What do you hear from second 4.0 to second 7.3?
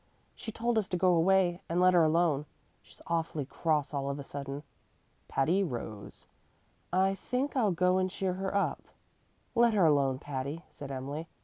of a sudden." Patty rose. "I